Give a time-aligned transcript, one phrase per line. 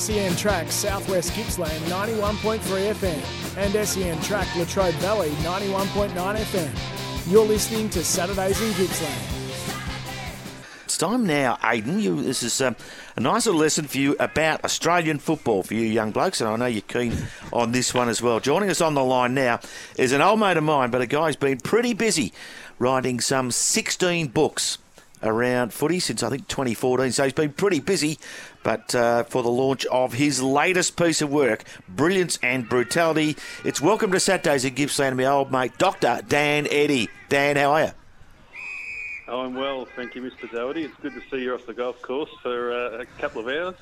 [0.00, 2.58] SEN Track Southwest Gippsland 91.3
[2.94, 7.30] FM and SEN Track Latrobe Valley 91.9 FM.
[7.30, 9.20] You're listening to Saturdays in Gippsland.
[10.86, 12.00] It's time now, Aiden.
[12.00, 12.76] You, this is um,
[13.14, 16.56] a nice little lesson for you about Australian football for you young blokes, and I
[16.56, 17.14] know you're keen
[17.52, 18.40] on this one as well.
[18.40, 19.60] Joining us on the line now
[19.98, 22.32] is an old mate of mine, but a guy who's been pretty busy
[22.78, 24.78] writing some 16 books
[25.22, 27.12] around footy since I think 2014.
[27.12, 28.18] So he's been pretty busy.
[28.62, 33.80] But uh, for the launch of his latest piece of work, Brilliance and Brutality, it's
[33.80, 36.20] welcome to Saturdays in Gippsland, my old mate, Dr.
[36.28, 37.08] Dan Eddy.
[37.28, 37.99] Dan, how are you?
[39.32, 40.50] Oh, I'm well, thank you, Mr.
[40.50, 40.82] Doherty.
[40.82, 43.76] It's good to see you off the golf course for uh, a couple of hours.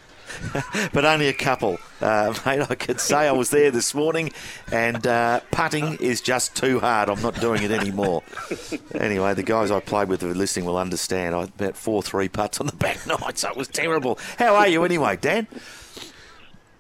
[0.93, 2.71] but only a couple, uh, mate.
[2.71, 4.31] I could say I was there this morning,
[4.71, 7.09] and uh, putting is just too hard.
[7.09, 8.25] I'm not doing it anymore.
[8.95, 11.35] anyway, the guys I played with who are listening will understand.
[11.35, 14.19] I had about four three putts on the back nine, so it was terrible.
[14.37, 15.47] How are you anyway, Dan?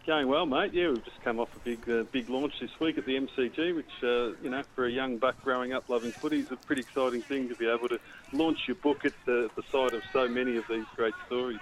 [0.08, 0.72] Going well, mate.
[0.72, 3.76] Yeah, we've just come off a big, uh, big launch this week at the MCG,
[3.76, 6.80] which uh, you know, for a young buck growing up loving footy, is a pretty
[6.80, 8.00] exciting thing to be able to
[8.32, 11.58] launch your book at the, the side of so many of these great stories.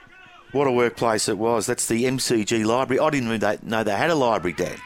[0.52, 1.66] What a workplace it was.
[1.66, 3.00] That's the MCG library.
[3.00, 4.78] I didn't even know they had a library, Dan.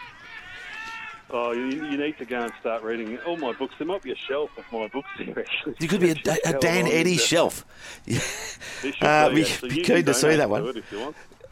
[1.28, 3.74] Oh, you, you, need to go and start reading all my books.
[3.76, 5.74] There might be a shelf of my books here, actually.
[5.80, 7.66] You could be a, a Dan Eddy shelf.
[8.82, 9.26] Yeah.
[9.26, 10.82] Uh, be, be keen to see that one.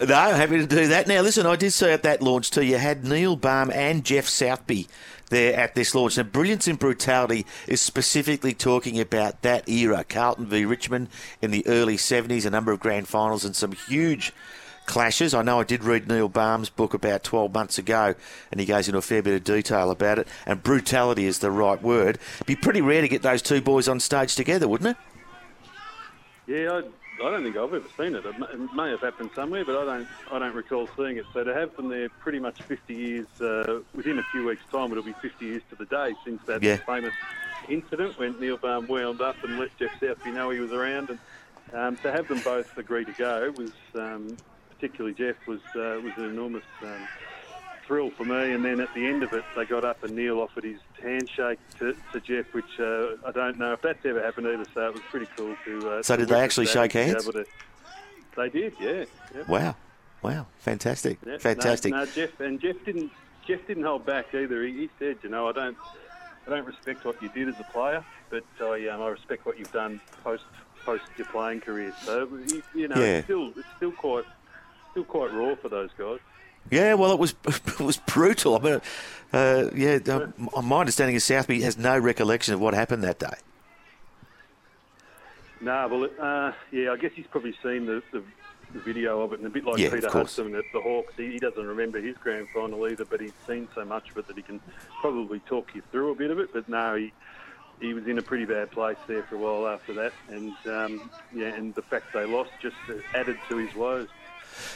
[0.00, 1.08] No, happy to do that.
[1.08, 4.26] Now, listen, I did see at that launch too, you had Neil Balme and Geoff
[4.26, 4.86] Southby
[5.30, 6.16] there at this launch.
[6.16, 11.08] Now, Brilliance and Brutality is specifically talking about that era, Carlton v Richmond
[11.42, 14.32] in the early 70s, a number of grand finals and some huge
[14.86, 15.34] clashes.
[15.34, 18.14] I know I did read Neil Balme's book about 12 months ago,
[18.52, 20.28] and he goes into a fair bit of detail about it.
[20.46, 22.20] And brutality is the right word.
[22.36, 24.96] It'd be pretty rare to get those two boys on stage together, wouldn't it?
[26.46, 26.82] Yeah, I
[27.20, 28.24] I don't think I've ever seen it.
[28.24, 30.08] It may have happened somewhere, but I don't.
[30.30, 31.24] I don't recall seeing it.
[31.32, 34.92] So to have them there, pretty much 50 years uh, within a few weeks' time,
[34.92, 36.76] it'll be 50 years to the day since that yeah.
[36.76, 37.14] famous
[37.68, 41.18] incident when Neil Balme wound up and let Geoff Southby know he was around, and
[41.74, 44.36] um, to have them both agree to go was um,
[44.70, 46.64] particularly Geoff, was uh, was an enormous.
[46.82, 47.08] Um,
[47.88, 48.52] thrill for me.
[48.52, 51.58] And then at the end of it, they got up and Neil offered his handshake
[51.78, 54.66] to, to Geoff, which uh, I don't know if that's ever happened either.
[54.72, 55.90] So it was pretty cool to.
[55.90, 57.24] Uh, so to did they actually shake hands?
[57.24, 57.44] To,
[58.36, 59.04] they did, yeah.
[59.34, 59.48] Yep.
[59.48, 59.76] Wow,
[60.22, 61.40] wow, fantastic, yep.
[61.40, 61.90] fantastic.
[61.90, 63.10] No, no, Geoff and Geoff didn't.
[63.46, 64.62] Geoff didn't hold back either.
[64.62, 65.76] He, he, said, you know, I don't,
[66.46, 69.58] I don't respect what you did as a player, but I, um, I respect what
[69.58, 70.44] you've done post
[70.84, 71.92] post your playing career.
[72.04, 72.28] So
[72.74, 73.18] you know, yeah.
[73.18, 74.24] it's still it's still quite
[74.90, 76.20] still quite raw for those guys.
[76.70, 78.56] Yeah, well, it was it was brutal.
[78.56, 78.80] I mean,
[79.32, 83.34] uh, yeah, uh, my understanding is Southby has no recollection of what happened that day.
[85.60, 88.22] No, well, uh, yeah, I guess he's probably seen the, the,
[88.72, 91.32] the, video of it, and a bit like yeah, Peter Hudson at the Hawks, he,
[91.32, 94.36] he, doesn't remember his grand final either, but he's seen so much of it that
[94.36, 94.60] he can
[95.00, 96.52] probably talk you through a bit of it.
[96.52, 97.12] But no, he
[97.80, 101.10] he was in a pretty bad place there for a while after that, and um,
[101.34, 102.76] yeah, and the fact they lost just
[103.14, 104.08] added to his woes.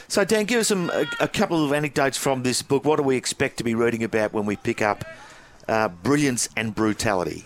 [0.07, 2.85] So, Dan, give us some a, a, couple of anecdotes from this book.
[2.85, 5.05] What do we expect to be reading about when we pick up
[5.67, 7.45] uh, Brilliance and Brutality?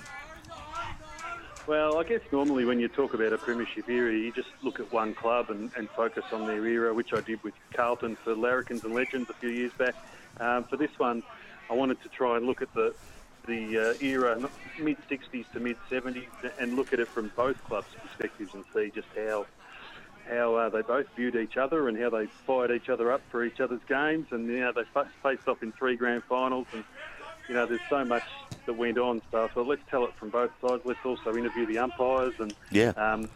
[1.67, 4.91] Well, I guess normally when you talk about a premiership era, you just look at
[4.93, 8.85] one club and, and focus on their era, which I did with Carlton for Larrikins
[8.85, 9.93] and Legends a few years back.
[10.39, 11.23] Um, for this one,
[11.69, 12.93] I wanted to try and look at the
[13.47, 14.37] the uh, era,
[14.79, 16.27] mid 60s to mid 70s,
[16.59, 19.45] and look at it from both clubs' perspectives and see just how
[20.29, 23.43] how uh, they both viewed each other and how they fired each other up for
[23.43, 24.83] each other's games, and you know they
[25.23, 26.83] faced off in three grand finals, and
[27.47, 28.23] you know there's so much
[28.65, 29.21] that went on.
[29.31, 30.83] So, so let's tell it from both sides.
[30.85, 32.89] Let's also interview the umpires and yeah.
[32.89, 33.29] Um,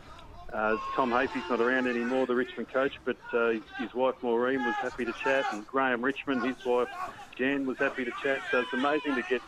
[0.53, 4.65] uh, Tom Hafey's not around anymore, the Richmond coach, but uh, his, his, wife Maureen
[4.65, 6.89] was happy to chat, and Graeme Richmond, his wife
[7.37, 8.41] Jan, was happy to chat.
[8.51, 9.41] So it's amazing to get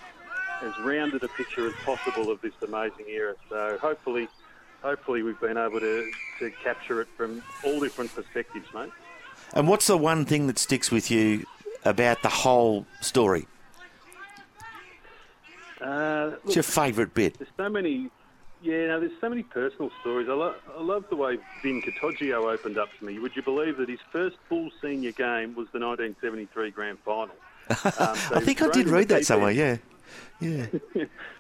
[0.61, 3.35] as rounded a picture as possible of this amazing era.
[3.49, 4.29] So hopefully
[4.83, 8.91] hopefully we've been able to, to capture it from all different perspectives, mate.
[9.53, 11.45] And what's the one thing that sticks with you
[11.85, 13.47] about the whole story?
[15.81, 17.37] Uh, look, what's your favourite bit?
[17.39, 18.09] There's so many.
[18.61, 20.29] Yeah, no, there's so many personal stories.
[20.29, 23.19] I, lo- I love the way Vin Catoggio opened up to me.
[23.19, 27.35] Would you believe that his first full senior game was the 1973 Grand Final?
[27.69, 29.51] Um, so I think I did read that somewhere.
[29.51, 29.77] Yeah,
[30.41, 30.65] yeah.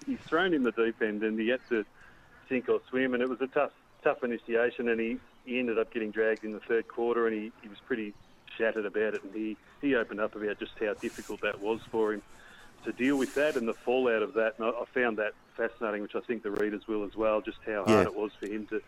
[0.05, 1.85] he's thrown in the deep end, and he had to
[2.53, 3.71] sink or swim, and it was a tough,
[4.03, 4.89] tough initiation.
[4.89, 7.79] And he, he ended up getting dragged in the third quarter, and he, he was
[7.85, 8.13] pretty
[8.57, 9.23] shattered about it.
[9.23, 12.21] And he, he opened up about just how difficult that was for him
[12.85, 14.55] to deal with that and the fallout of that.
[14.57, 17.41] And I, I found that fascinating, which I think the readers will as well.
[17.41, 18.01] Just how hard yeah.
[18.03, 18.81] it was for him to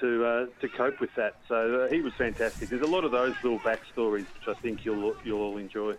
[0.00, 1.36] to uh, to cope with that.
[1.48, 2.68] So uh, he was fantastic.
[2.68, 5.94] There's a lot of those little backstories which I think you'll you'll all enjoy.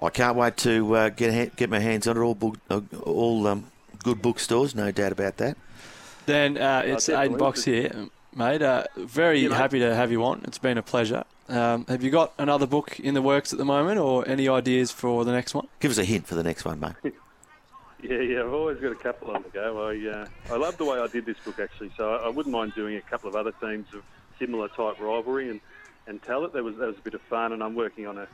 [0.00, 2.20] I can't wait to uh, get get my hands on it.
[2.20, 3.70] All book, uh, all um,
[4.02, 5.56] good bookstores, no doubt about that.
[6.28, 7.90] Dan, uh, it's Aiden Box here,
[8.36, 8.60] mate.
[8.60, 10.42] Uh, very yeah, happy to have you on.
[10.44, 11.24] It's been a pleasure.
[11.48, 14.90] Um, have you got another book in the works at the moment, or any ideas
[14.90, 15.68] for the next one?
[15.80, 16.92] Give us a hint for the next one, mate.
[18.00, 19.88] Yeah, yeah, I've always got a couple on the go.
[19.88, 22.52] I uh, I love the way I did this book actually, so I, I, wouldn't
[22.52, 24.04] mind doing a couple of other teams of
[24.38, 25.60] similar type rivalry and,
[26.06, 26.52] and tell it.
[26.52, 28.28] That was that was a bit of fun, and I'm working on a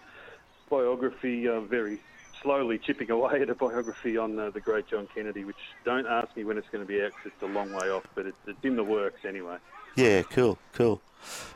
[0.68, 1.98] biography, uh, very
[2.44, 5.44] slowly chipping away at a biography on uh, the great John Kennedy.
[5.44, 7.90] Which don't ask me when it's going to be out, cause it's a long way
[7.90, 9.56] off, but it's, it's in the works anyway.
[9.96, 11.00] Yeah, cool, cool.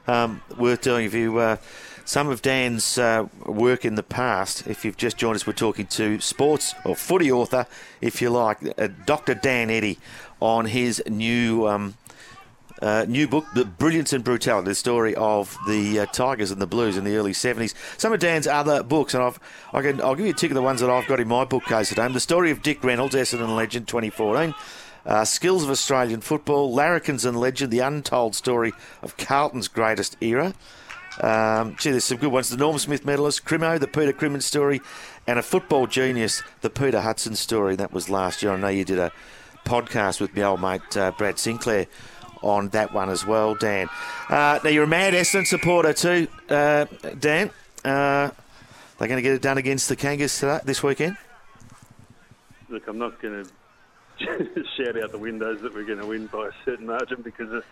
[0.07, 1.57] Um, worth doing if you uh,
[2.05, 4.67] some of Dan's uh, work in the past.
[4.67, 7.67] If you've just joined us, we're talking to sports or footy author,
[8.01, 9.35] if you like, uh, Dr.
[9.35, 9.99] Dan Eddy,
[10.41, 11.69] on his new.
[11.69, 11.95] Um,
[12.81, 16.67] uh, new book, The Brilliance and Brutality, the story of the uh, Tigers and the
[16.67, 17.75] Blues in the early 70s.
[17.97, 19.41] Some of Dan's other books, and I've,
[19.73, 21.45] I can, I'll give you a tick of the ones that I've got in my
[21.45, 22.13] bookcase at home.
[22.13, 24.55] The story of Dick Reynolds, Essendon legend, 2014.
[25.07, 28.73] Uh, Skills of Australian Football, Larrikins and Legend, The Untold Story
[29.03, 30.55] of Carlton's Greatest Era.
[31.21, 32.51] Um, gee, there's some good ones.
[32.51, 34.81] The Norm Smith medalist, Crimo, the Peter Crimmins story,
[35.27, 37.75] and a football genius, the Peter Hudson story.
[37.75, 38.53] That was last year.
[38.53, 39.11] I know you did a
[39.65, 41.87] podcast with my old mate uh, Brad Sinclair
[42.43, 43.89] on that one as well, Dan.
[44.29, 46.87] Uh, now, you're a mad Essendon supporter too, uh,
[47.19, 47.51] Dan.
[47.85, 48.31] Uh,
[48.99, 51.17] they're going to get it done against the Kangas today, this weekend?
[52.69, 53.45] Look, I'm not going
[54.19, 54.48] to
[54.79, 57.65] shout out the windows that we're going to win by a certain margin because of,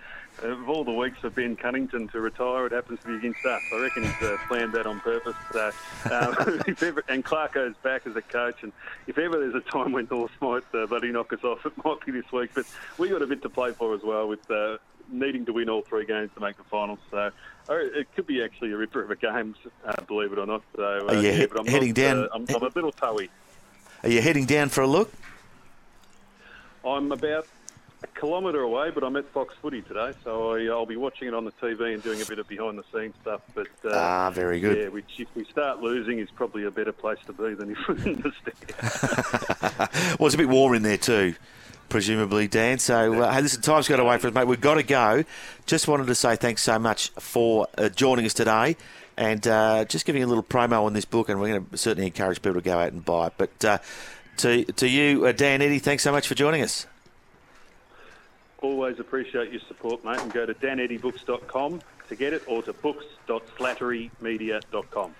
[0.43, 3.63] of, all the weeks for Ben Cunnington to retire, it happens to be against us.
[3.73, 5.37] I reckon he's uh, planned that on purpose.
[5.53, 5.71] So,
[6.11, 6.35] um,
[6.67, 8.73] if ever, and Clarko's back as a coach, and
[9.07, 12.05] if ever there's a time when North might uh, bloody knock us off, it might
[12.05, 12.51] be this week.
[12.55, 12.67] But
[12.99, 14.51] we got a bit to play for as well with.
[14.51, 16.99] Uh, needing to win all three games to make the finals.
[17.13, 17.31] So
[17.69, 19.55] it could be actually a ripper of a game,
[19.85, 20.63] uh, believe it or not.
[20.75, 22.19] So, uh, you yeah, but I'm heading not, down?
[22.25, 23.31] Uh, I'm, I'm, a little toey.
[24.03, 25.13] Are you heading down for a look?
[26.87, 27.47] I'm about
[28.03, 31.35] a kilometre away, but I'm at Fox Footy today, so I, will be watching it
[31.35, 33.41] on the TV and doing a bit of behind the scenes stuff.
[33.55, 34.79] But uh, ah, very good.
[34.79, 37.79] Yeah, which if we start losing, is probably a better place to be than if
[37.89, 40.19] we're in the stand.
[40.19, 41.35] well, it's a bit warm in there too.
[41.89, 42.79] Presumably, Dan.
[42.79, 44.47] So, uh, hey, listen, time's got away from us, mate.
[44.47, 45.25] We've got to go.
[45.67, 48.77] Just wanted to say thanks so much for uh, joining us today
[49.17, 51.29] and uh, just giving a little promo on this book.
[51.29, 53.35] And we're going to certainly encourage people to go out and buy it.
[53.39, 53.79] But uh,
[54.39, 56.87] to, to you, uh, Dan Eddy, thanks so much for joining us.
[58.63, 65.15] Always appreciate your support, mate, and go to daneddybooks.com to get it or to books.slatterymedia.com.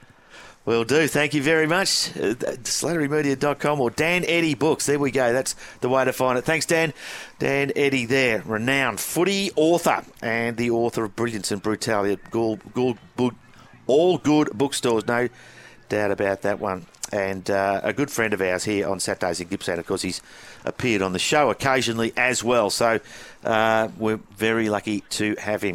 [0.65, 1.07] Will do.
[1.07, 2.17] Thank you very much.
[2.17, 4.87] Uh, SlatteryMedia.com or Dan Eddy Books.
[4.87, 5.33] There we go.
[5.33, 6.45] That's the way to find it.
[6.45, 6.93] Thanks, Dan.
[7.39, 12.57] Dan Eddy there, renowned footy author and the author of Brilliance and Brutality at all
[14.19, 15.07] good bookstores.
[15.07, 15.29] No
[15.89, 19.49] doubt about that one and uh, a good friend of ours here on Saturdays in
[19.49, 19.79] Gippsland.
[19.79, 20.21] Of course, he's
[20.65, 22.71] appeared on the show occasionally as well.
[22.71, 23.01] So
[23.45, 25.75] uh, we're very lucky to have him.